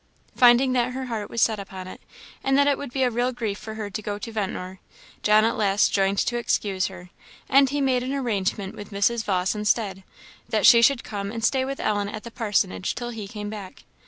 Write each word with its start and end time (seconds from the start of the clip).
Finding 0.35 0.73
that 0.73 0.93
her 0.93 1.05
heart 1.05 1.29
was 1.29 1.43
set 1.43 1.59
upon 1.59 1.87
it, 1.87 2.01
and 2.43 2.57
that 2.57 2.65
it 2.65 2.75
would 2.75 2.91
be 2.91 3.03
a 3.03 3.11
real 3.11 3.31
grief 3.31 3.63
to 3.65 3.75
her 3.75 3.87
to 3.91 4.01
go 4.01 4.17
to 4.17 4.31
Ventnor, 4.31 4.79
John 5.21 5.45
at 5.45 5.55
last 5.55 5.93
joined 5.93 6.17
to 6.17 6.37
excuse 6.37 6.87
her; 6.87 7.11
and 7.47 7.69
he 7.69 7.81
made 7.81 8.01
an 8.01 8.11
arrangement 8.15 8.75
with 8.75 8.89
Mrs. 8.89 9.23
Vawse 9.23 9.53
instead, 9.53 10.03
that 10.49 10.65
she 10.65 10.81
should 10.81 11.03
come 11.03 11.31
and 11.31 11.45
stay 11.45 11.63
with 11.65 11.79
Ellen 11.79 12.09
at 12.09 12.23
the 12.23 12.31
parsonage 12.31 12.95
till 12.95 13.11
he 13.11 13.27
came 13.27 13.51
back. 13.51 13.83